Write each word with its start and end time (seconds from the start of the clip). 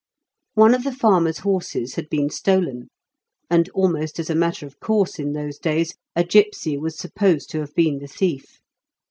One 0.55 0.73
of 0.73 0.83
the 0.83 0.91
farmer's 0.91 1.37
horses 1.45 1.93
had 1.93 2.09
been 2.09 2.31
stolen, 2.31 2.87
and, 3.51 3.69
almost 3.69 4.17
as 4.17 4.31
a 4.31 4.35
matter 4.35 4.65
of 4.65 4.79
course 4.79 5.19
in 5.19 5.33
those 5.33 5.59
days, 5.59 5.93
a 6.15 6.23
gipsy 6.23 6.75
was 6.75 6.97
supposed 6.97 7.51
to 7.51 7.59
have 7.59 7.75
been 7.75 7.99
the 7.99 8.07
thief. 8.07 8.61